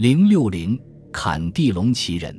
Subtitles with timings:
[0.00, 0.80] 零六零
[1.12, 2.34] 坎蒂隆奇人。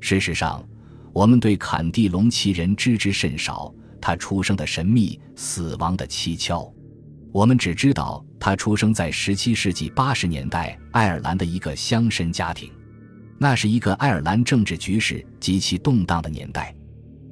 [0.00, 0.66] 事实上，
[1.12, 3.70] 我们对坎蒂隆奇人知之甚少。
[4.00, 6.72] 他出生的神秘，死亡的蹊跷。
[7.32, 12.72] 我们只知道他出生在十七世纪八十年代爱尔兰的一个乡绅家庭。
[13.36, 16.74] 那是一个爱尔兰政治局势极其动荡的年代。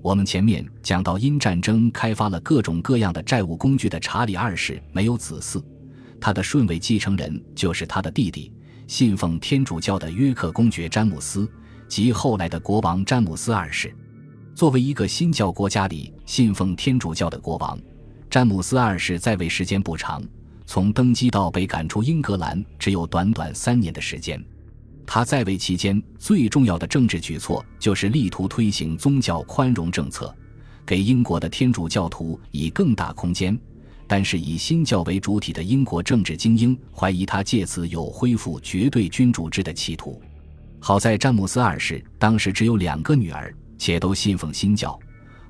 [0.03, 5.65] 我们前面讲到，因战争开发了各种各样的债务工具的查理二世没有子嗣，
[6.21, 8.53] 他的顺位继承人就是他的弟弟，
[8.87, 11.50] 信奉天主教的约克公爵詹姆斯
[11.89, 13.95] 及后来的国王詹姆斯二世。
[14.54, 17.79] 作为一个新教国家里信奉天主教的国王，
[18.31, 20.23] 詹姆斯二世在位时间不长，
[20.67, 24.43] 从登基到被赶出英格兰只有短短三年的时间。
[25.07, 30.35] 他在位期间最重要的政治举措就是力图推行宗教宽容政策，
[30.87, 33.59] 给英国的天主教徒以更大空间。
[34.06, 40.20] 但是以新教为主体的英国政治精英怀疑他借此有恢复绝对君主制的企图。
[40.81, 43.55] 好在詹姆斯二世当时只有两个女儿。
[43.77, 44.98] 且都信奉新教，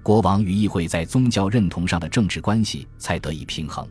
[0.03, 3.87] 国王与议会在宗教认同上的政治关系才得以平衡。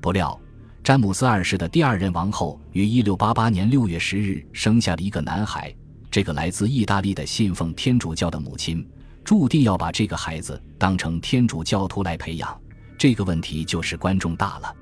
[0.00, 0.38] 不料，
[0.82, 5.72] 詹姆斯二世的第二任王后于1688年6月10日生下了一个男孩。
[6.10, 8.86] 这个来自意大利的信奉天主教的母亲，
[9.24, 12.60] 注定要把这个孩子当成天主教徒来培养。
[13.00, 14.76] 这个问题就是关重大了。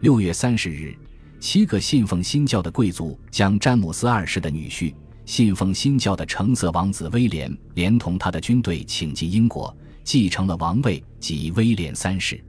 [0.00, 0.96] 6月30日，
[1.40, 4.94] 七个信奉新教的贵族将詹姆斯二世的女婿。
[5.24, 12.40] 信奉新教的橙色王子威廉，连同他的军队请进英国，继承了王位，即威廉三世。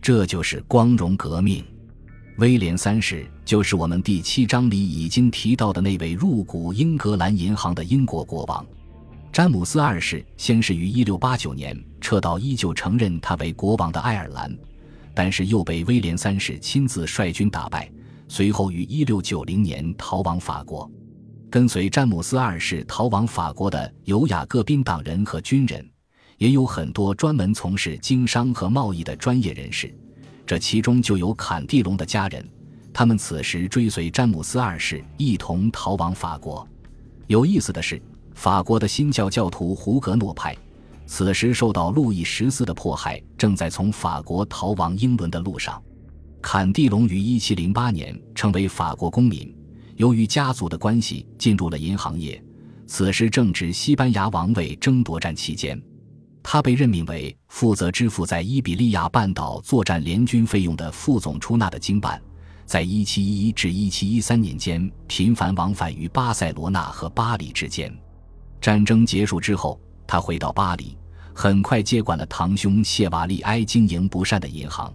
[0.00, 1.62] 这就是光荣革命。
[2.38, 8.64] 威廉三世就是我们第七章里已经提到的那位入股英格兰银行的英国国王。
[9.34, 14.56] 詹姆斯二世先是于1689年撤到依旧承认他为国王的爱尔兰，
[15.12, 17.90] 但是又被威廉三世亲自率军打败，
[18.28, 20.88] 随后于1690年逃往法国。
[21.50, 25.84] 跟随詹姆斯二世逃往法国的有雅各宾党人和军人，
[26.38, 29.92] 也有很多专门从事经商和贸易的专业人士。
[30.46, 32.48] 这其中就有坎蒂隆的家人，
[32.92, 36.64] 他们此时追随詹姆斯二世一同逃往法国。
[37.26, 38.00] 有意思的是，
[38.34, 40.54] 法国的新教教徒胡格诺派，
[41.06, 45.82] 此时受到路易十四的迫害，正在从法国逃亡英伦的路上。
[46.42, 49.56] 坎蒂隆于1708年成为法国公民。
[49.96, 52.42] 由于家族的关系，进入了银行业。
[52.86, 55.80] 此时正值西班牙王位争夺战期间，
[56.42, 62.20] 他被任命为负责支付在伊比利亚半岛作战联军费用的副总出纳的经办。
[62.66, 67.94] 在1711至1713年间，频繁往返于巴塞罗那和巴黎之间。
[68.64, 70.96] 战争结束之后，他回到巴黎，
[71.34, 74.90] 很快接管了堂兄谢瓦利埃经营不善的银行。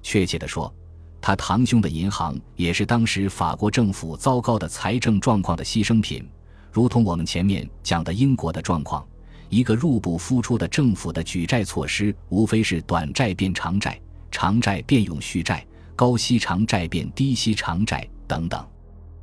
[0.00, 0.72] 确切地说，
[1.20, 6.24] 他堂兄的银行也是当时法国政府糟糕的财政状况的牺牲品，
[6.70, 9.04] 如同我们前面讲的英国的状况。
[9.48, 14.00] 一个入不敷出的政府的举债措施，无非是短债变长债，
[14.30, 15.66] 长债变永续债，
[15.96, 18.64] 高息长债变低息长债等等。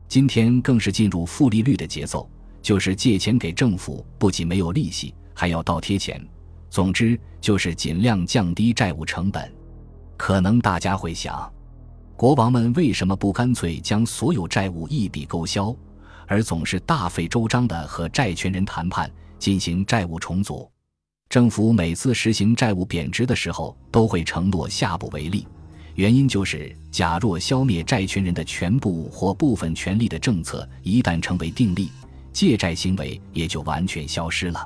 [0.10, 2.30] 今天更是进入负利率的节奏，
[2.68, 6.22] 就是借钱给政府，不仅没有利息，还要倒贴钱。
[6.70, 9.50] 总之，就是尽量降低债务成本。
[10.18, 11.50] 可能大家会想。
[12.18, 15.74] 国王们为什么不干脆将所有债务一笔勾销，
[16.28, 20.70] 而总是大费周章地和债权人谈判进行债务重组？
[21.30, 25.48] 政府每次实行债务贬值的时候，都会承诺下不为例。
[25.96, 31.90] 原因就是，假若消灭债权人的全部或部分权利的政策一旦成为定例，
[32.38, 34.64] 借债行为也就完全消失了。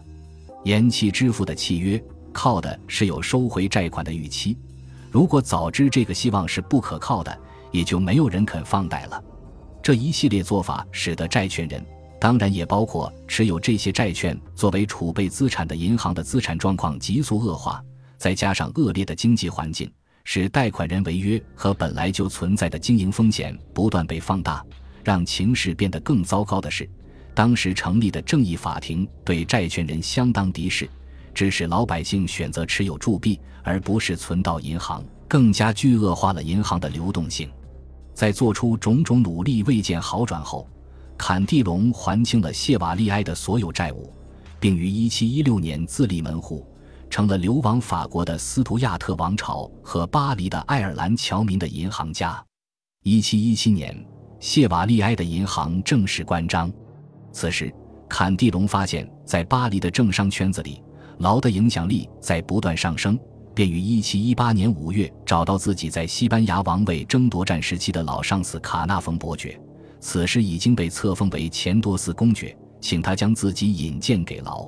[0.66, 4.58] 延期支付的契约靠的是有收回债款的预期。
[5.09, 7.40] 如果早知这个希望是不可靠的，
[7.72, 9.24] 也就没有人肯放贷了。
[9.81, 11.81] 这一系列做法使得债权人，
[12.20, 17.81] 当然也包括持有这些债券作为储备资产的银行的资产状况急速恶化，
[18.18, 19.90] 再加上恶劣的经济环境，
[20.26, 24.62] 使贷款人违约和本来就存在的经营风险不断被放大。
[25.04, 26.88] 让情势变得更糟糕的是，
[27.41, 30.88] 当时成立的正义法庭对债权人相当敌视。
[31.33, 37.50] 致使老百姓选择持有铸币，而不是存到银行，更加巨恶化了银行的流动性。
[38.13, 40.69] 在做出种种努力未见好转后，
[41.18, 44.13] 坎蒂隆还清了谢瓦利埃的所有债务，
[44.60, 46.63] 并于1716年自立门户，
[47.10, 52.39] 成了流亡法国的斯图亚特王朝和巴黎的爱尔兰侨民的银行家。
[53.01, 54.06] 1717年，
[54.39, 56.71] 谢瓦利埃的银行正式关张。
[57.31, 57.74] 此时，
[58.10, 60.81] 坎蒂隆发现，在巴黎的政商圈子里。
[61.18, 63.19] 劳的影响力在不断上升，
[63.54, 69.60] 便于1718年5月找到自己在西班牙王位争夺战时期的老上司卡纳冯伯爵，
[70.00, 74.68] 此时已经被册封为钱多斯公爵，请他将自己引荐给劳。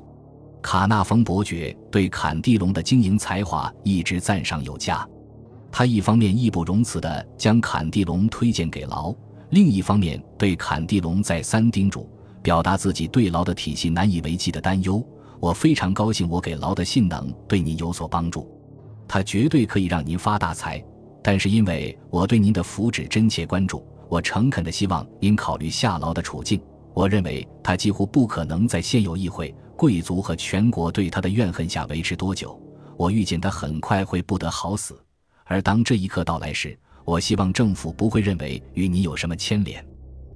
[0.62, 5.04] 卡纳冯伯爵对坎蒂隆的经营才华一直赞赏有加，
[5.71, 9.12] 他一方面义不容辞地将坎蒂隆推荐给劳，
[9.50, 12.07] 另一方面对坎蒂隆再三叮嘱，
[12.44, 15.04] 表达自己对劳的体系难以为继的担忧。
[15.40, 18.48] 我非常高兴，我给劳的性能对您有所帮助，
[19.07, 20.84] 他绝对可以让您发大财。
[21.24, 26.62] 但是因为我对您的福祉真切关注，我诚恳地希望您考虑夏劳的处境。
[26.94, 29.56] 我认为他几乎不可能在现有议会。
[29.75, 32.62] 贵族和全国对他的怨恨下维持多久？
[32.96, 34.98] 我预见他很快会不得好死。
[35.46, 39.84] 而当这一刻到来时，我希望政府不会认为与你有什么牵连。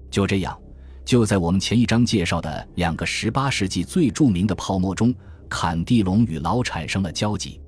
[0.09, 0.59] 就这样，
[1.07, 5.15] 就在我们前一章介绍的两个18世纪最著名的泡沫中，
[5.47, 7.61] 坎蒂隆与劳产生了交集。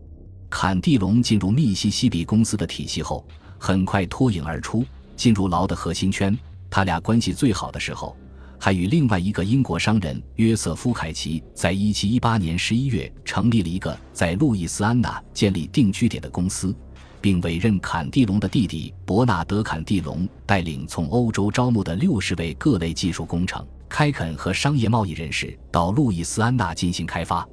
[0.50, 3.26] 坎蒂隆进入密西西比公司的体系后，
[3.58, 4.84] 很快脱颖而出，
[5.16, 6.38] 进入劳的核心圈。
[6.70, 8.14] 他俩关系最好的时候。
[8.62, 16.76] 还与另外一个英国商人约瑟夫·凯奇，在1718年11月成立了一个在路易斯安那建立定居点的公司，
[17.22, 27.48] 并委任坎蒂隆的弟弟伯纳德·坎蒂隆带领从欧洲招募的六十位各类技术工程、开垦和商业贸易人士到路易斯安那进行开发。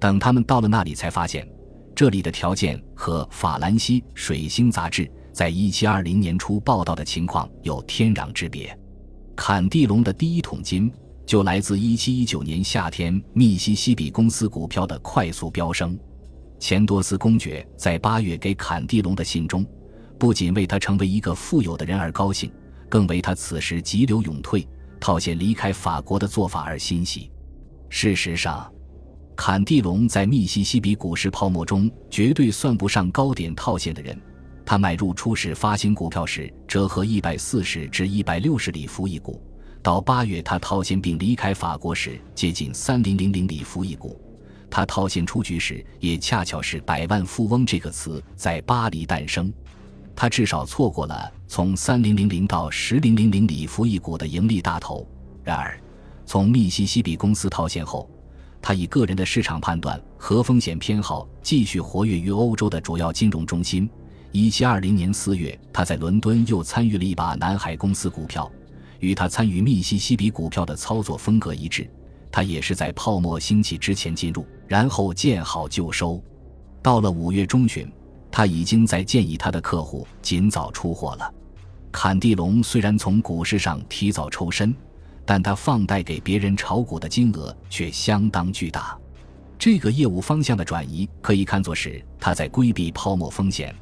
[0.00, 1.46] 等他们到了那里，才发现
[1.94, 8.76] 这里的条件和《法兰西水星》杂志在1720年初报道的情况有天壤之别。
[9.36, 10.92] 坎蒂隆的第一桶金
[11.24, 15.98] 就来自1719年夏天密西西比公司股票的快速飙升。
[16.62, 19.66] 钱多斯公爵在八月给坎蒂隆的信中，
[20.16, 22.52] 不仅为他成为一个富有的人而高兴，
[22.88, 24.64] 更为他此时急流勇退、
[25.00, 27.32] 套现离开法国的做法而欣喜。
[27.88, 28.72] 事实上，
[29.34, 34.16] 坎蒂隆在密西西比股市泡沫中绝对算不上高点套现的人。
[34.64, 39.42] 他买入初始发行股票时折合一百四十至一百六十里弗一股，
[39.82, 44.16] 到八月他套现并离开法国时接近三零零零里弗一股。
[44.74, 49.52] 他套现出局时也恰巧是“百万富翁”这个词在巴黎诞生。
[50.16, 55.06] 他至少错过了从三零零零到十零零零里弗一股的盈利大头。
[55.44, 55.78] 然而，
[56.24, 58.08] 从密西西比公司套现后，
[58.62, 63.86] 他以个人的市场判断和风险偏好继续活跃于欧洲的主要金融中心。
[64.30, 68.50] 一七二零年四月，他在伦敦又参与了一把南海公司股票，
[69.00, 71.86] 与他参与密西西比股票的操作风格一致。
[72.32, 76.20] 他也是在泡沫兴起之前进入，然后见好就收。
[76.82, 77.88] 到了五月中旬，
[78.30, 81.34] 他已经在建议他的客户尽早出货了。
[81.92, 84.74] 坎蒂隆虽然从股市上提早抽身，
[85.26, 88.98] 但他放贷给别人炒股的金额却相当巨大。
[89.58, 93.72] 这个业务方向的转移可以看作是他在规避泡沫风险。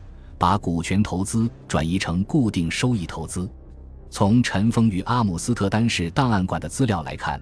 [0.41, 3.47] 把股权投资转移成固定收益投资。
[4.09, 7.39] 从尘封于阿姆斯特丹市档案馆的资料来看，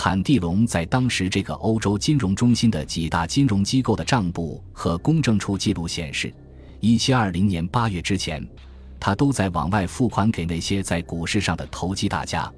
[0.00, 6.32] 坎蒂隆在当时这个欧洲金融中心的几大金融机构的账簿和公证处记录显示
[6.82, 8.48] ，1720年8月之前，
[9.00, 12.48] 他都在往外付款给那些在股市上的投机大家；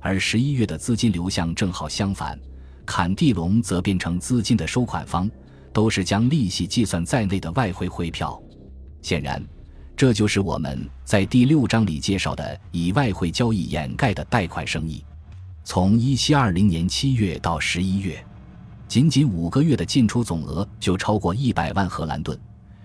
[0.00, 2.36] 而11月的资金流向正好相反，
[2.84, 5.30] 坎蒂隆则变成资金的收款方，
[5.72, 8.42] 都是将利息计算在内的外汇汇票。
[9.02, 9.40] 显然，
[9.96, 15.04] 这就是我们在第六章里介绍的以外汇交易掩盖的贷款生意。
[15.70, 18.26] 从1720年7月到11月，
[18.88, 22.40] 仅仅五个月的进出总额就超过一百万荷兰盾，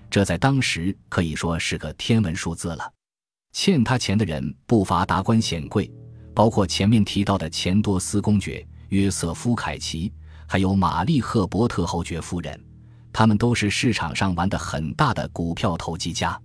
[0.09, 2.91] 这在当时可以说是个天文数字了。
[3.53, 5.89] 欠他钱的人不乏达官显贵，
[6.35, 10.11] 包括前面提到的钱多斯公爵、约瑟夫·凯奇，
[10.45, 12.61] 还有玛丽·赫伯特侯爵夫人。
[13.13, 16.37] 他们都是市场上玩的很大的股票投机家。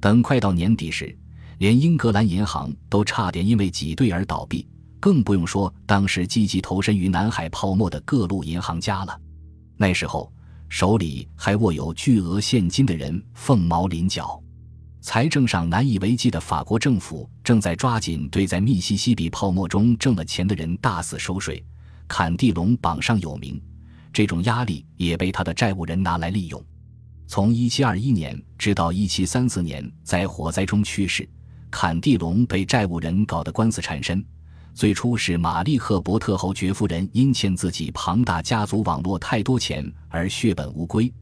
[0.00, 1.14] 等快到年底时，
[1.58, 4.66] 连英格兰银行都差点因为挤兑而倒闭，
[5.04, 9.20] 更不用说当时积极投身于南海泡沫的各路银行家了。
[9.76, 10.32] 那时候，
[10.70, 14.42] 手里还握有巨额现金的人凤毛麟角，
[15.02, 21.62] 财政上难以为继的法国政府正在抓紧对在密西西比泡沫中挣了钱的人大肆收税。
[22.08, 23.60] 坎蒂隆榜上有名。
[24.10, 26.64] 这种压力也被他的债务人拿来利用。
[27.26, 31.28] 从1721年直到1734年，在火灾中去世，
[31.70, 34.24] 坎蒂隆被债务人搞得官司缠身。
[34.74, 41.12] 最初是玛丽赫伯特侯爵夫人因欠自己庞大家族网络太多钱而血本无归，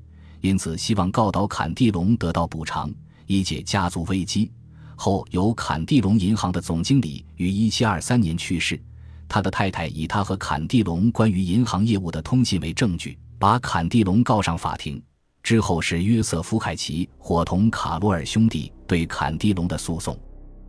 [0.41, 2.91] 因此希望告倒坎蒂隆得到补偿，
[3.27, 4.51] 以解家族危机。
[4.97, 8.81] 后由坎蒂隆银行的总经理于1723年去世。
[9.29, 15.03] 他的太太以他和坎蒂隆关于银行业务的通信为证据，把坎蒂隆告上法庭。
[15.43, 20.19] 之后是约瑟夫·凯奇伙同卡罗尔兄弟对坎蒂隆的诉讼。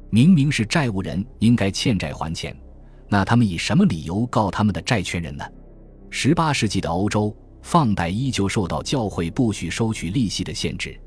[0.10, 2.56] 明明是债务人应该欠债还钱，
[3.14, 5.46] 那他们以什么理由告他们的债权人呢？
[6.10, 11.00] 十八世纪的欧洲，放贷依旧受到教会不许收取利息的限制，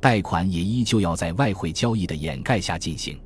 [0.00, 3.20] 贷款也依旧要在外汇交易的掩盖下进行。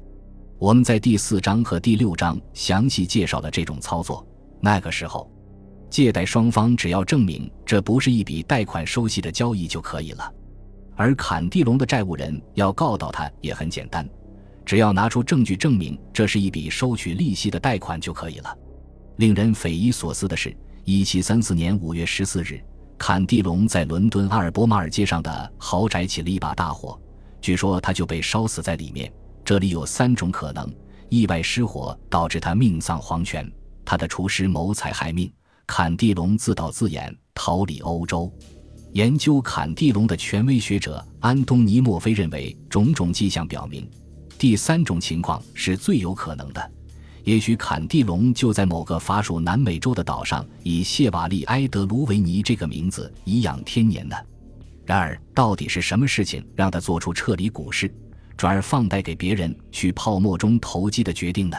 [0.59, 4.27] 我们在第四章和第六章详细介绍了这种操作。
[4.61, 5.31] 那个时候，
[5.89, 10.29] 借贷双方只要证明这不是一笔贷款收息的交易就可以了，
[10.97, 14.05] 而坎蒂隆的债务人要告到他也很简单，
[14.65, 18.57] 只要拿出证据证明这是一笔收取利息的贷款就可以了。
[19.17, 22.61] 令人匪夷所思的是，一七三四年五月十四日，
[22.99, 27.01] 坎蒂隆在伦敦阿尔伯马尔街上的豪宅起了一把大火，
[27.41, 29.13] 据说他就被烧死在里面。
[29.45, 30.73] 这里有三种可能：
[31.11, 33.47] 意外失火导致他命丧黄泉；
[33.85, 35.29] 他的厨师谋财害命；
[35.67, 38.33] 坎蒂隆自导自演逃离欧洲。
[38.95, 43.89] 研究坎蒂隆的权威学者安东尼·墨菲认为，种种迹象表明，
[44.45, 46.73] 第三种情况是最有可能的。
[47.23, 54.15] 也许坎蒂隆就在某个法属南美洲的岛上，以谢瓦利埃德卢维尼这个名字颐养天年呢。
[54.85, 57.91] 然而，到底是什么事情让他做出撤离股市？
[58.37, 61.57] 转而放贷给别人去泡沫中投机的决定呢？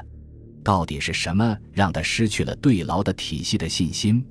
[0.63, 4.23] 到底是什么让他失去了对牢的体系的信心？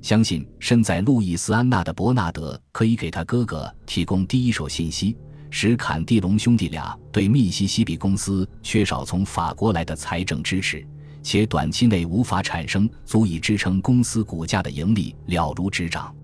[0.00, 5.18] 相信身在路易斯安那的伯纳德可以给他哥哥提供第一手信息，
[5.50, 10.86] 使坎蒂隆兄弟俩对密西西比公司缺少从法国来的财政支持，
[11.22, 16.14] 且短期内无法产生足以支撑公司股价的盈利了如指掌。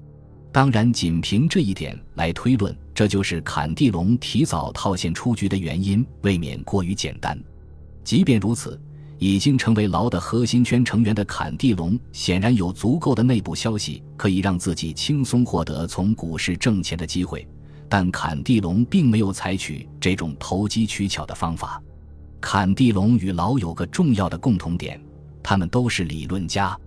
[0.53, 2.75] 当然，仅凭这一点来推论。
[2.95, 7.39] 这就是坎蒂隆提早套现出局的原因，未免过于简单。
[8.03, 8.81] 即便如此，
[9.19, 17.47] 已经成为牢的核心圈成员的坎蒂隆，显然有足够的内部消息，可以让自己轻松获得从股市挣钱的机会。
[17.89, 21.83] 但坎蒂隆并没有采取这种投机取巧的方法。
[22.41, 25.01] 坎蒂隆与老有个重要的共同点，
[25.43, 26.79] 他们都是理论家，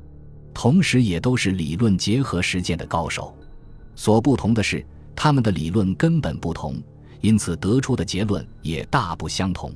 [0.54, 3.36] 同时也都是理论结合实践的高手。
[3.96, 4.86] 所不同的是。
[5.22, 6.82] 他们的理论根本不同，
[7.20, 9.70] 因此得出的结论也大不相同。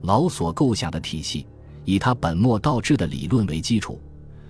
[0.00, 1.46] 老所构想的体系，
[1.84, 4.00] 以他本末倒置的理论为基础，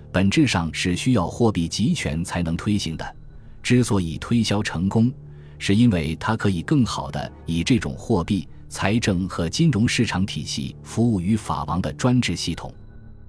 [0.09, 3.15] 本质上是需要货币集权才能推行的。
[3.61, 5.11] 之所以推销成功，
[5.61, 12.73] 是因为它可以更好地以这种货币、财政和金融市场体系服务于法王的专制系统。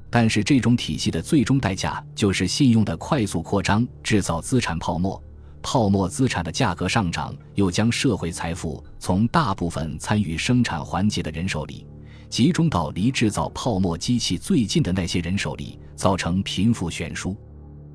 [0.09, 5.23] 但是，这种体系的最终代价就是信用的快速扩张，制造资产泡沫。
[5.61, 11.87] 泡沫资产的价格上涨，又将社会财富从大部分参与生产环节的人手里，
[12.31, 17.37] 集中到离制造泡沫机器最近的那些人手里，造成贫富悬殊。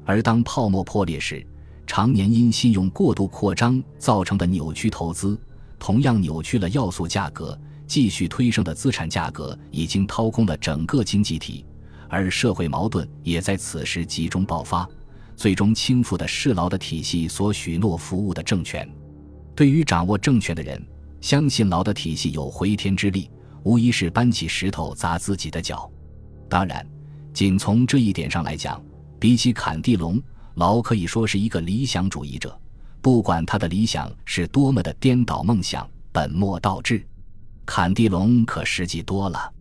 [0.05, 1.43] 而当泡沫破裂时，
[1.87, 5.39] 常年因信用过度扩张造成的扭曲投资，
[5.79, 11.65] 同样扭曲了要素价格，继续推升的资产价格已经掏空了整个经济体，
[12.09, 14.87] 而社会矛盾也在此时集中爆发。
[15.35, 18.87] 最终倾覆的是劳的体系所许诺服务的政权。
[19.55, 20.85] 对于掌握政权的人，
[21.21, 23.29] 相信劳的体系有回天之力，
[23.63, 25.89] 无疑是搬起石头砸自己的脚。
[26.49, 26.85] 当然，
[27.33, 28.83] 仅从这一点上来讲，
[29.19, 30.21] 比起坎蒂龙，
[30.57, 32.59] 劳可以说是一个理想主义者。
[32.99, 37.05] 不管他的理想是多么的颠倒梦想、本末倒置，
[37.63, 39.53] 坎蒂隆可实际多了。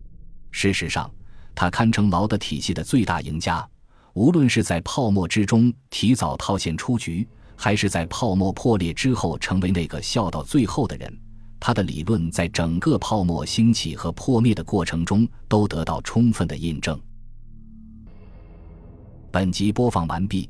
[0.49, 1.09] 事实上，
[1.53, 3.65] 他堪称劳的体系的最大赢家。
[4.13, 11.15] 无论是在泡沫之中提早套现出局，还是在泡沫破裂之后成为那个笑到最后的人，
[11.59, 16.99] 他的理论在整个泡沫兴起和破灭的过程中都得到充分的印证。
[19.29, 20.49] 本集播放完毕，